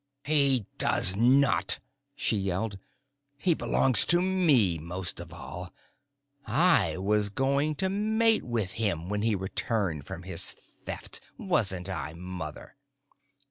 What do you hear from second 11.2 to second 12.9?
wasn't I, Mother?"